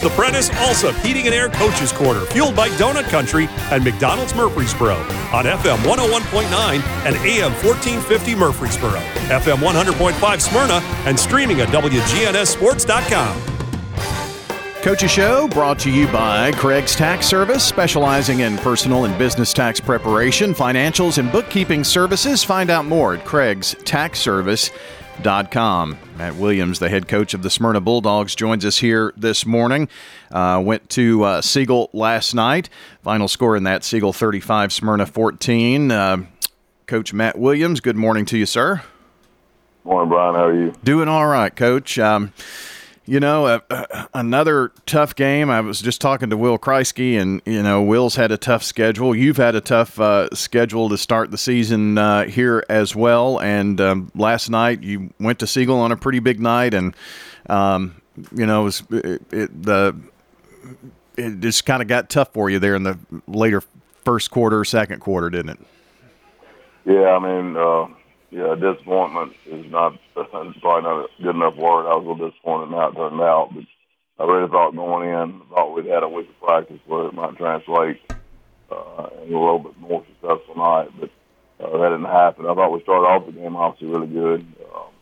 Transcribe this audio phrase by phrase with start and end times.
[0.00, 4.94] The Prentice Allsup Heating and Air Coaches Corner, fueled by Donut Country and McDonald's Murfreesboro
[4.94, 13.42] on FM 101.9 and AM 1450 Murfreesboro, FM 100.5 Smyrna, and streaming at WGNSSports.com.
[14.82, 19.80] Coach's Show brought to you by Craig's Tax Service, specializing in personal and business tax
[19.80, 22.44] preparation, financials, and bookkeeping services.
[22.44, 23.24] Find out more at
[25.18, 25.98] craigstaxservice.com.
[26.16, 29.88] Matt Williams, the head coach of the Smyrna Bulldogs, joins us here this morning.
[30.30, 32.68] Uh, went to uh, Siegel last night.
[33.02, 35.90] Final score in that Siegel 35, Smyrna 14.
[35.90, 36.16] Uh,
[36.86, 38.82] coach Matt Williams, good morning to you, sir.
[39.84, 40.34] Morning, Brian.
[40.34, 40.72] How are you?
[40.84, 41.98] Doing all right, coach.
[41.98, 42.32] Um,
[43.08, 45.48] you know, uh, uh, another tough game.
[45.48, 49.16] I was just talking to Will Kreisky, and you know, Will's had a tough schedule.
[49.16, 53.40] You've had a tough uh, schedule to start the season uh, here as well.
[53.40, 56.94] And um, last night, you went to Siegel on a pretty big night, and
[57.48, 59.96] um, you know, it, was, it, it the
[61.16, 63.62] it just kind of got tough for you there in the later
[64.04, 65.60] first quarter, second quarter, didn't it?
[66.84, 67.86] Yeah, I mean uh,
[68.30, 71.88] yeah, disappointment is not probably not a good enough word.
[71.88, 73.64] I was a little disappointed how it turned out, but
[74.18, 77.36] I really thought going in, thought we'd had a week of practice where it might
[77.36, 78.00] translate
[78.70, 81.10] uh, in a little bit more successful night, but
[81.64, 82.44] uh, that didn't happen.
[82.44, 84.40] I thought we started off the game obviously really good.
[84.74, 84.92] Um,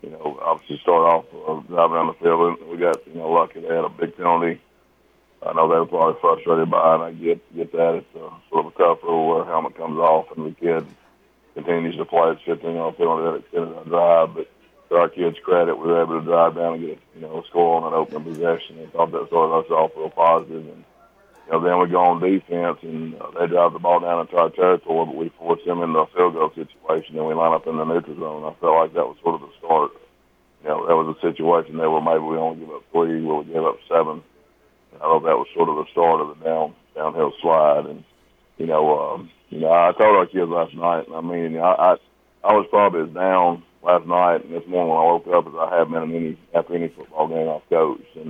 [0.00, 3.30] you know, obviously start off uh, driving down the field, and we got you know
[3.30, 4.60] lucky they had a big penalty.
[5.44, 6.94] I know they were probably frustrated by it.
[6.94, 7.94] And I get get that.
[7.96, 10.86] It's uh, sort of a tough rule where helmet comes off and the kid
[11.54, 14.34] continues to play at 15 on penalty that extended our drive.
[14.34, 14.48] But
[14.88, 17.46] to our kids' credit, we were able to drive down and get you know a
[17.48, 18.78] score on an opening possession.
[18.78, 20.66] And thought that started us off real positive.
[20.66, 20.84] And
[21.46, 24.36] you know then we go on defense and uh, they drive the ball down into
[24.36, 27.66] our territory, but we force them into a field goal situation and we line up
[27.66, 28.44] in the neutral zone.
[28.44, 29.92] I felt like that was sort of the start.
[30.62, 33.42] You know that was a situation there where maybe we only give up three, where
[33.42, 34.22] we gave up seven.
[34.96, 38.04] I thought that was sort of the start of the down downhill slide and
[38.62, 41.06] you know, um, you know, I told our kids last night.
[41.12, 41.96] I mean, I, I
[42.44, 45.58] I was probably as down last night and this morning when I woke up as
[45.58, 48.14] I have been in any after any football game I've coached.
[48.14, 48.26] And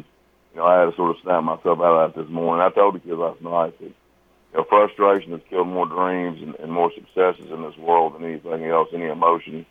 [0.53, 2.65] you know, I had to sort of snap myself out of that this morning.
[2.65, 6.57] I told the kids last night that you know, frustration has killed more dreams and,
[6.57, 9.67] and more successes in this world than anything else, any emotion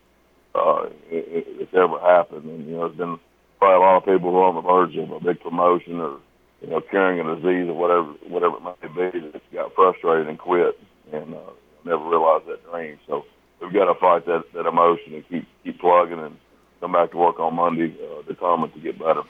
[0.54, 2.46] uh, it, it, it's ever happened.
[2.46, 3.18] And you know, there's been
[3.58, 6.22] probably a lot of people who are on the verge of a big promotion or
[6.62, 10.38] you know, carrying a disease or whatever, whatever it might be, that got frustrated and
[10.38, 10.80] quit
[11.12, 11.40] and uh,
[11.84, 13.00] never realized that dream.
[13.08, 13.26] So
[13.60, 16.38] we've got to fight that, that emotion and keep keep plugging and
[16.80, 19.24] come back to work on Monday, uh, determined to get better.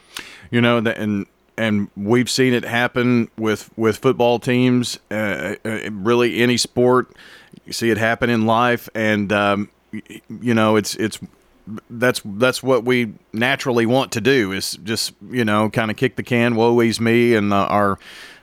[0.50, 1.26] You know, and
[1.58, 7.12] and we've seen it happen with with football teams, uh, uh, really any sport.
[7.66, 11.20] You see it happen in life, and um, you know, it's it's
[11.90, 16.16] that's that's what we naturally want to do is just you know kind of kick
[16.16, 18.00] the can woe is me and our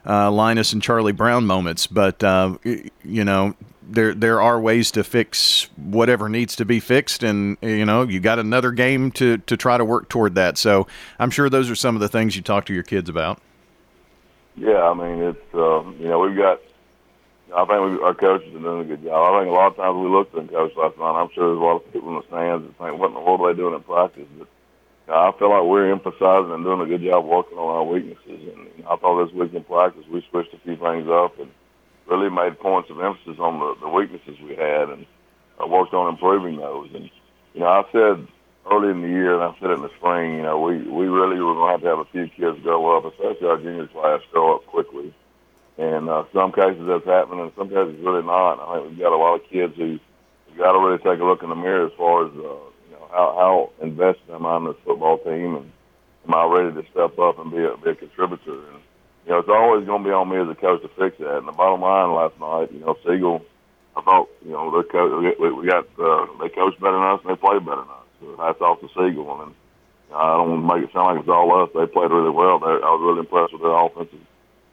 [0.06, 1.87] uh, Linus and Charlie Brown moments.
[1.87, 3.55] But uh, you know
[3.89, 8.21] there there are ways to fix whatever needs to be fixed and you know you
[8.21, 10.59] got another game to to try to work toward that.
[10.59, 10.87] So
[11.19, 13.41] I'm sure those are some of the things you talk to your kids about.
[14.56, 16.60] Yeah I mean it's um, you know we've got
[17.54, 19.34] I think we, our coaches are doing a good job.
[19.34, 21.16] I think a lot of times we looked at the coach last night.
[21.16, 23.25] I'm sure there's a lot of people in the stands that think, "What in the
[23.25, 26.64] world are they doing in practice?" But you know, I feel like we're emphasizing and
[26.64, 28.53] doing a good job working on our weaknesses.
[28.53, 31.41] And you know, I thought this week in practice we switched a few things up
[31.41, 31.48] and
[32.04, 35.06] really made points of emphasis on the, the weaknesses we had and
[35.56, 36.92] uh, worked on improving those.
[36.92, 37.09] And
[37.56, 38.28] you know, I said
[38.70, 41.41] early in the year, and I said in the spring, you know, we we really
[41.41, 44.20] were going to have to have a few kids grow up, especially our junior class,
[44.32, 45.15] grow up quickly
[45.78, 48.59] and uh, some cases that's happening, and some cases really not.
[48.59, 49.99] I think we've got a lot of kids who
[50.59, 53.06] got to really take a look in the mirror as far as uh, you know
[53.11, 55.72] how, how invested am I in this football team, and
[56.27, 58.59] am I ready to step up and be a, be a contributor?
[58.75, 58.83] And
[59.25, 61.39] you know, it's always going to be on me as a coach to fix that.
[61.39, 63.41] And the bottom line last night, you know, Siegel,
[63.97, 67.22] I thought you know their coach, we, we got uh, they coach better than us
[67.22, 68.06] and they play better than us.
[68.21, 69.55] So hats off to Siegel, and
[70.12, 71.71] I don't want to make it sound like it's all us.
[71.72, 72.59] They played really well.
[72.59, 74.21] They, I was really impressed with their offensive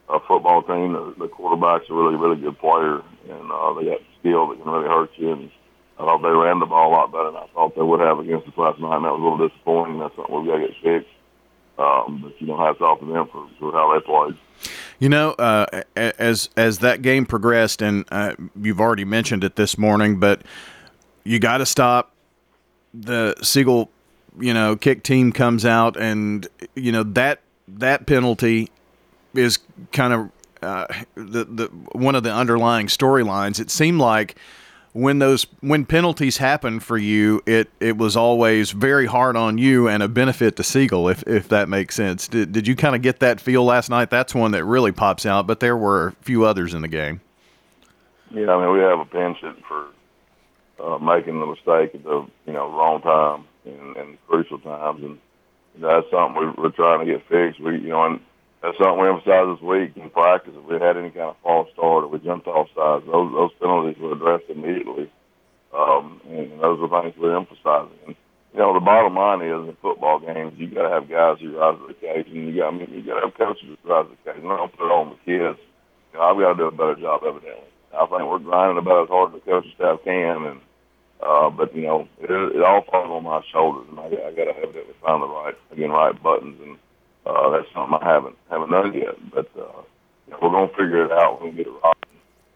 [0.09, 0.93] a football team.
[0.93, 4.71] The, the quarterback's a really, really good player, and uh, they got skill that can
[4.71, 5.31] really hurt you.
[5.31, 5.51] And
[5.97, 8.19] I thought they ran the ball a lot better than I thought they would have
[8.19, 9.99] against us last night, and that was a little disappointing.
[9.99, 11.15] That's something we've got to get fixed.
[11.77, 14.37] Um, but you know, hats off to them for, for how they played.
[14.99, 19.77] You know, uh, as as that game progressed, and uh, you've already mentioned it this
[19.77, 20.41] morning, but
[21.25, 22.13] you got to stop
[22.93, 23.91] the Siegel.
[24.39, 28.69] You know, kick team comes out, and you know that that penalty
[29.37, 29.59] is
[29.91, 33.59] kind of uh, the the one of the underlying storylines.
[33.59, 34.35] It seemed like
[34.95, 39.89] when those when penalties happen for you, it it was always very hard on you
[39.89, 42.29] and a benefit to Siegel, if if that makes sense.
[42.29, 44.09] Did did you kind of get that feel last night?
[44.09, 47.19] That's one that really pops out, but there were a few others in the game.
[48.31, 49.87] Yeah, I mean we have a penchant for
[50.81, 55.19] uh, making the mistake at the you know wrong time and, and crucial times, and
[55.77, 57.59] that's something we, we're trying to get fixed.
[57.59, 58.21] We you know and
[58.65, 60.53] that's something we emphasize this week in practice.
[60.57, 63.53] If we had any kind of false start or we jumped off sides, those those
[63.61, 65.11] penalties were addressed immediately.
[65.69, 67.99] Um, and, and those are things we're emphasizing.
[68.07, 68.15] And,
[68.53, 71.59] you know, the bottom line is in football games, you got to have guys who
[71.59, 72.47] rise to the occasion.
[72.47, 74.49] You got, I mean, you got to have coaches who rise to the occasion.
[74.49, 75.59] Don't put it on the kids.
[76.13, 77.69] You know, I've got to do a better job, evidently.
[77.93, 80.59] I think we're grinding about as hard as the coaching staff can, and
[81.21, 84.51] uh, but you know, it, it all falls on my shoulders, and I, I got
[84.51, 86.77] to evidently find the right again right buttons and
[87.25, 89.81] uh, that's something I haven't haven't done yet, but uh,
[90.27, 91.95] you know, we're gonna figure it out when we get it right.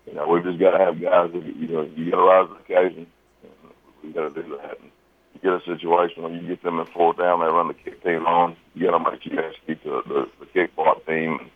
[0.09, 2.47] You know, we've just got to have guys that you know you got to rise
[2.47, 3.07] to the occasion.
[3.43, 3.73] And
[4.03, 4.79] we got to do that.
[4.79, 4.89] And
[5.33, 8.03] you get a situation where you get them in fourth down, they run the kick
[8.03, 8.55] team on.
[8.73, 11.51] You got to make sure you execute the, the, the kick block team.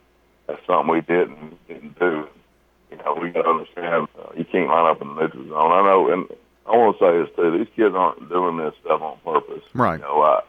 [0.48, 2.28] That's something we didn't didn't do.
[2.92, 5.72] You know, we got to understand uh, you can't line up in the neutral zone.
[5.72, 6.28] I know, and
[6.68, 7.58] I want to say this too.
[7.58, 9.64] These kids aren't doing this stuff on purpose.
[9.74, 10.00] Right.
[10.00, 10.42] You know, I,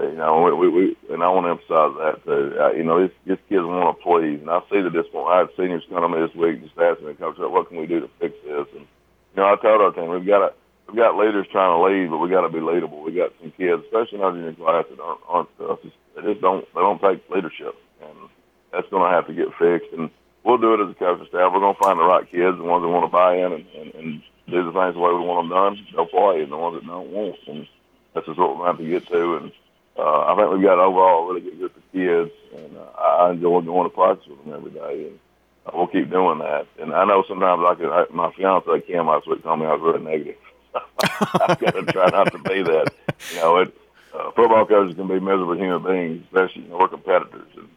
[0.00, 2.54] you know, we, we, and I want to emphasize that too.
[2.58, 5.28] Uh, you know, these, kids want to please, and I see this point.
[5.28, 7.86] I had seniors come to me this week just asking me, Coach, what can we
[7.86, 8.66] do to fix this?
[8.78, 10.50] And you know, I told our team we've got to,
[10.86, 13.02] we've got leaders trying to lead, but we got to be leadable.
[13.02, 16.22] We got some kids, especially in our junior class, that aren't, aren't uh, just, they
[16.22, 18.30] just don't they don't take leadership, and
[18.72, 19.92] that's going to have to get fixed.
[19.92, 20.10] And
[20.44, 21.52] we'll do it as a coaching staff.
[21.52, 23.66] We're going to find the right kids, the ones that want to buy in and,
[23.74, 25.86] and, and do the things the way we want them done.
[25.92, 27.38] They'll play, and the ones that don't won't.
[27.46, 27.66] And
[28.14, 29.36] that's just what we're going to have to get to.
[29.36, 29.52] And
[29.98, 33.30] uh, I think we've got overall a really good group of kids, and uh, I
[33.32, 35.18] enjoy going to practice with them every day, and
[35.66, 36.66] uh, we'll keep doing that.
[36.78, 37.86] And I know sometimes I can.
[37.86, 40.36] I, my fiance Kim last week told me I was really negative.
[40.74, 42.94] I've got to try not to be that.
[43.32, 43.76] You know, it,
[44.14, 47.68] uh, football coaches can be miserable human beings, especially you know we're competitors, and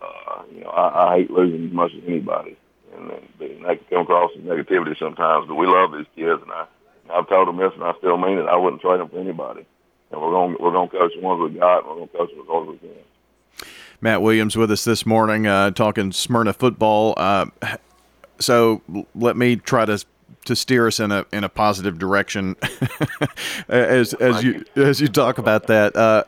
[0.00, 2.56] uh, you know I, I hate losing as much as anybody,
[2.94, 5.48] and, and that can come across as negativity sometimes.
[5.48, 6.66] But we love these kids, and I
[7.10, 8.46] I've told them this, and I still mean it.
[8.46, 9.66] I wouldn't trade them for anybody
[10.10, 12.16] and we're going we're going to coach the ones we got, and we're going to
[12.16, 12.90] coach as hard we can.
[14.00, 17.14] Matt Williams with us this morning, uh, talking Smyrna football.
[17.16, 17.46] Uh,
[18.38, 18.82] so
[19.14, 20.04] let me try to
[20.44, 22.56] to steer us in a in a positive direction
[23.68, 25.96] as as you as you talk about that.
[25.96, 26.24] Uh,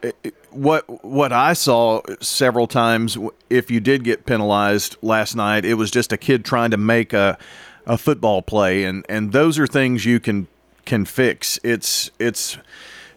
[0.51, 3.17] what what I saw several times,
[3.49, 7.13] if you did get penalized last night, it was just a kid trying to make
[7.13, 7.39] a
[7.87, 10.49] a football play, and and those are things you can
[10.85, 11.59] can fix.
[11.63, 12.59] It's it's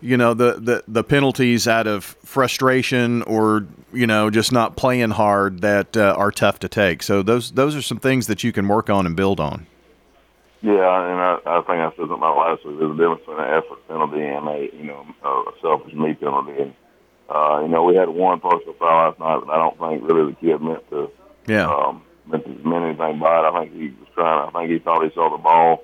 [0.01, 5.11] you know the, the the penalties out of frustration or you know just not playing
[5.11, 7.03] hard that uh, are tough to take.
[7.03, 9.67] So those those are some things that you can work on and build on.
[10.61, 12.77] Yeah, and I, I think I said something about last week.
[12.77, 16.61] There's a difference between an effort penalty and a you know a selfish me penalty.
[16.61, 16.73] And,
[17.29, 20.31] uh, you know, we had one personal foul last night, but I don't think really
[20.31, 21.09] the kid meant to.
[21.47, 21.67] Yeah.
[21.67, 23.45] Um, meant to meant anything by it.
[23.45, 24.49] I think he was trying.
[24.49, 25.83] I think he thought he saw the ball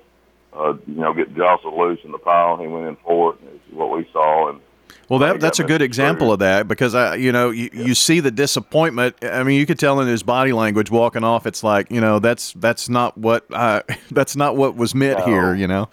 [0.52, 2.56] uh, you know, get jostled loose in the pile.
[2.56, 3.40] He went in for it.
[3.54, 4.50] Is what we saw.
[4.50, 4.60] And
[5.08, 7.82] well, that that's a good example of that because I, you know, you, yeah.
[7.82, 9.16] you see the disappointment.
[9.22, 11.46] I mean, you could tell in his body language walking off.
[11.46, 15.24] It's like you know, that's that's not what I, that's not what was meant no.
[15.26, 15.54] here.
[15.54, 15.88] You know.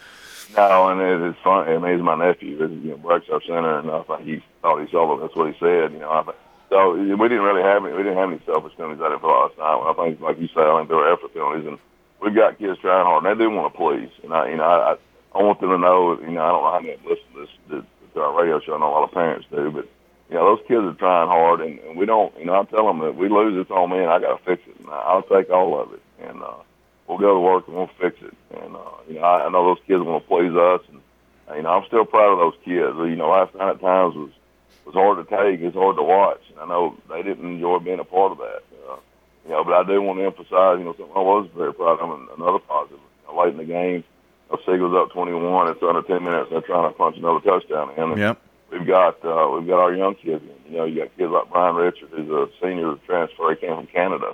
[0.58, 1.68] No, and it, it's fun.
[1.68, 2.58] I mean, he's my nephew.
[2.58, 5.22] This is, you know, our center, and I think he thought he saw it.
[5.22, 5.92] That's what he said.
[5.92, 6.38] You know, I think.
[6.70, 7.94] So we didn't really have any.
[7.94, 9.84] We didn't have any selfish penalties out of last night.
[9.86, 11.80] I think, like you said, I think there were effort penalties, and
[12.26, 14.10] we've got kids trying hard, and they do want to please.
[14.24, 14.98] And I, you know, I,
[15.38, 17.86] I want them to know, you know, I don't know how many listen to this
[18.14, 18.76] to, our radio show.
[18.76, 19.88] I know a lot of parents do, but
[20.30, 22.36] you know, those kids are trying hard, and, and we don't.
[22.40, 24.44] You know, I tell them that we lose, it's on me, and I got to
[24.44, 24.80] fix it.
[24.80, 26.64] And I'll take all of it, and uh,
[27.08, 28.34] we'll go to work and we'll fix it.
[28.58, 31.02] And uh, you know, I, I know those kids want to please us, and
[31.58, 32.96] you know, I'm still proud of those kids.
[32.98, 34.32] You know, last night at times was
[34.86, 38.00] was hard to take, it's hard to watch, and I know they didn't enjoy being
[38.00, 38.64] a part of that.
[39.46, 42.00] You know, but I do want to emphasize, you know, something I was very proud
[42.02, 42.10] of.
[42.10, 45.70] And another positive, you know, late in the game, you know, Siegel's up 21.
[45.70, 46.50] It's under 10 minutes.
[46.50, 48.12] They're trying to punch another touchdown in.
[48.12, 48.42] And yep.
[48.72, 50.44] We've got uh, we've got our young kids.
[50.44, 50.74] In.
[50.74, 53.52] You know, you got kids like Brian Richard, who's a senior transfer.
[53.52, 54.34] He came from Canada,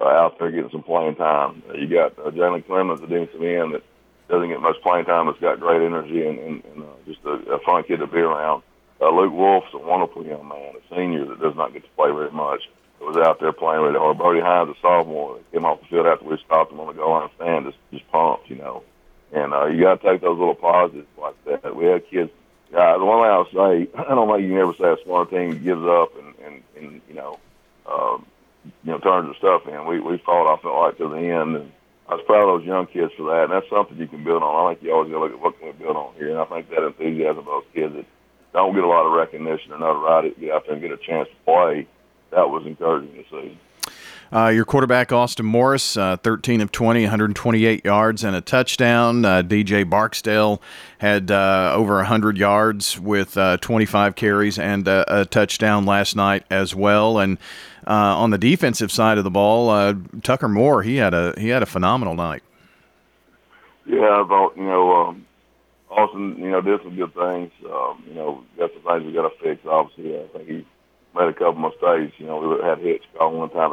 [0.00, 1.62] uh, out there getting some playing time.
[1.68, 3.82] Uh, you got uh, Jalen Clemens, a defensive end that
[4.28, 5.26] doesn't get much playing time.
[5.26, 8.18] That's got great energy and, and, and uh, just a, a fun kid to be
[8.18, 8.62] around.
[9.00, 12.10] Uh, Luke Wolf's a wonderful young man, a senior that does not get to play
[12.10, 12.62] very much
[13.00, 14.18] was out there playing really hard.
[14.18, 17.10] Brody Hines, a sophomore, came off the field after we stopped him on the goal
[17.12, 18.82] line stand, just just pumped, you know.
[19.32, 21.76] And uh, you got to take those little positives like that.
[21.76, 22.30] We had kids.
[22.74, 25.30] Uh, the one thing I'll say, I don't think you can ever say a smart
[25.30, 27.38] team gives up and and, and you know,
[27.86, 28.18] uh,
[28.84, 29.86] you know, turns their stuff in.
[29.86, 30.52] We we fought.
[30.52, 31.72] I felt like to the end, and
[32.08, 34.42] I was proud of those young kids for that, and that's something you can build
[34.42, 34.66] on.
[34.66, 36.38] I think you always got to look at what can we build on here, and
[36.38, 38.06] I think that enthusiasm of those kids that
[38.52, 40.96] don't get a lot of recognition or notoriety to get out there and get a
[40.96, 41.86] chance to play,
[42.36, 43.58] that was encouraging to see.
[44.32, 49.24] Uh, your quarterback, Austin Morris, uh, 13 of 20, 128 yards and a touchdown.
[49.24, 50.60] Uh, DJ Barksdale
[50.98, 56.74] had uh, over 100 yards with uh, 25 carries and a touchdown last night as
[56.74, 57.18] well.
[57.18, 57.38] And
[57.86, 61.62] uh, on the defensive side of the ball, Tucker Moore, he had a he had
[61.62, 62.42] a phenomenal night.
[63.86, 65.26] Yeah, thought you know um,
[65.88, 67.52] Austin, you know, did some good things.
[67.64, 69.64] Um, you know, got some things we got to fix.
[69.64, 70.66] Obviously, I think he
[71.16, 72.14] made a couple mistakes.
[72.18, 73.72] You know, we had hits called one time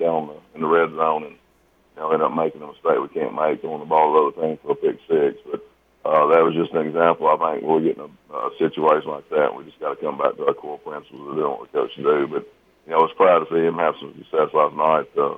[0.00, 3.12] down the, in the red zone, and you know, ended up making a mistake we
[3.12, 5.36] can't make throwing the ball to other things for a pick six.
[5.44, 5.60] But
[6.08, 7.28] uh, that was just an example.
[7.28, 9.54] I think we're getting a, a situation like that.
[9.54, 11.94] We just got to come back to our core principles of doing what we coach
[11.96, 12.26] do.
[12.26, 12.48] But
[12.88, 15.06] you know, I was proud to see him have some success last night.
[15.12, 15.36] Uh,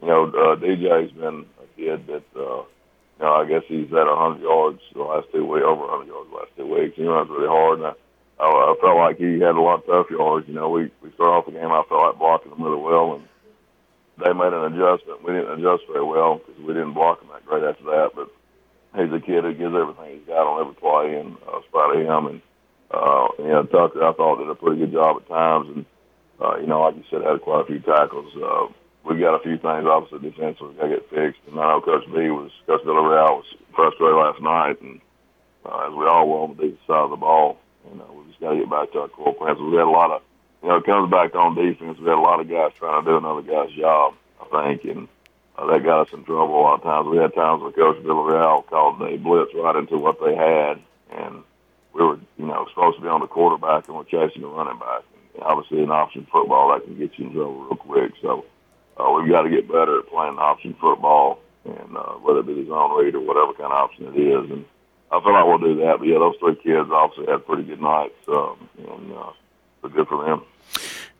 [0.00, 2.24] you know, uh, DJ's been a kid that.
[2.38, 2.64] Uh,
[3.18, 6.30] you know, I guess he's at 100 yards the last two weeks, over 100 yards
[6.30, 6.96] the last two weeks.
[6.96, 7.92] He runs really hard, and I,
[8.38, 10.48] I, I felt like he had a lot of tough yards.
[10.48, 11.72] You know, we we started off the game.
[11.72, 13.24] I felt like blocking him really well, and
[14.18, 15.24] they made an adjustment.
[15.24, 18.10] We didn't adjust very well because we didn't block him that great after that.
[18.14, 18.28] But
[18.94, 22.02] he's a kid who gives everything he's got on every play, and was proud of
[22.04, 22.26] him.
[22.26, 22.42] And
[22.90, 25.84] uh, you know, Tucker, I thought did a pretty good job at times, and
[26.40, 28.32] uh, you know, like you said, had quite a few tackles.
[28.36, 28.68] Uh,
[29.04, 31.40] we got a few things obviously defensively got to get fixed.
[31.48, 35.00] And I know Coach B was Coach Villarreal was frustrated last night, and
[35.64, 37.58] uh, as we all were on the defensive side of the ball.
[37.90, 39.70] You know, we just got to get back to our core principles.
[39.70, 40.22] We had a lot of,
[40.62, 41.98] you know, it comes back on defense.
[41.98, 45.08] We had a lot of guys trying to do another guy's job, I think, and
[45.56, 47.08] uh, that got us in trouble a lot of times.
[47.08, 51.42] We had times where Coach Villarreal called a blitz right into what they had, and
[51.94, 54.78] we were, you know, supposed to be on the quarterback and we're chasing the running
[54.78, 55.02] back.
[55.34, 58.12] And obviously, in option football, that can get you in trouble real quick.
[58.20, 58.44] So
[58.98, 62.54] uh, we've got to get better at playing option football, and uh, whether it be
[62.54, 64.50] the zone read or whatever kind of option it is.
[64.50, 64.64] And
[65.10, 65.96] I feel like we'll do that.
[65.98, 69.32] But yeah, those three kids obviously had pretty good nights, um, and uh,
[69.82, 70.42] so good for them.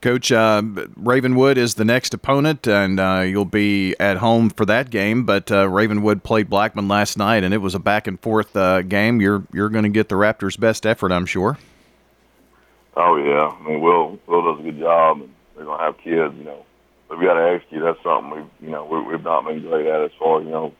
[0.03, 0.63] Coach, uh,
[0.97, 5.25] Ravenwood is the next opponent, and uh, you'll be at home for that game.
[5.25, 8.83] But uh, Ravenwood played Blackman last night, and it was a back and forth uh,
[8.83, 9.21] game.
[9.21, 11.59] You're you're going to get the Raptors' best effort, I'm sure.
[12.97, 15.99] Oh yeah, I mean Will Will does a good job, and they're going to have
[15.99, 16.35] kids.
[16.39, 16.67] You know,
[17.11, 17.83] we've got to execute.
[17.83, 20.75] That's something we you know we, we've not been great at as far you know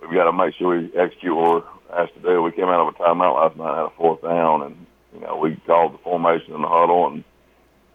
[0.00, 2.42] we've got to make sure we execute we're asked to do.
[2.42, 5.36] We came out of a timeout last night, had a fourth down, and you know
[5.36, 7.24] we called the formation in the huddle and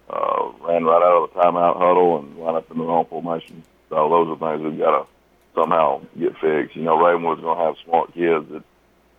[0.10, 3.64] uh, ran right out of the timeout huddle and ran up in the wrong formation.
[3.90, 5.08] So those are things we've got to
[5.56, 6.76] somehow get fixed.
[6.76, 8.64] You know, Ravenwood's going to have smart kids that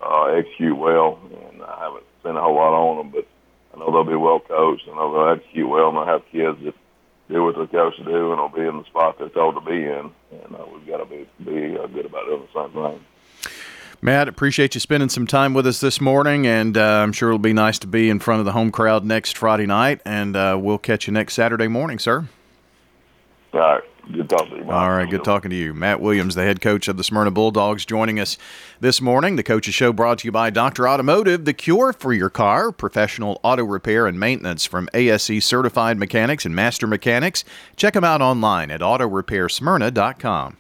[0.01, 1.19] uh, execute well,
[1.51, 3.27] and I haven't seen a whole lot on them, but
[3.75, 4.89] I know they'll be well coached.
[4.91, 6.75] I know they'll execute well, and they'll have kids that
[7.29, 9.61] do what they're coached to do, and they'll be in the spot they're told to
[9.61, 10.11] be in.
[10.45, 13.05] And uh, we've got to be be uh, good about doing the same thing.
[14.03, 17.39] Matt, appreciate you spending some time with us this morning, and uh, I'm sure it'll
[17.39, 20.01] be nice to be in front of the home crowd next Friday night.
[20.05, 22.29] And uh, we'll catch you next Saturday morning, sir.
[23.53, 23.83] All right.
[24.13, 24.71] Good talking to you.
[24.71, 25.75] All right, good talking to you.
[25.75, 28.39] Matt Williams, the head coach of the Smyrna Bulldogs, joining us
[28.79, 29.35] this morning.
[29.35, 30.89] The Coaches Show brought to you by Dr.
[30.89, 36.45] Automotive, the cure for your car, professional auto repair and maintenance from ASE certified mechanics
[36.45, 37.43] and master mechanics.
[37.75, 40.57] Check them out online at autorepairsmyrna.com.